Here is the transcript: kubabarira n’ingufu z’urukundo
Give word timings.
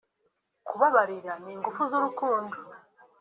kubabarira 0.67 1.33
n’ingufu 1.43 1.81
z’urukundo 1.91 2.55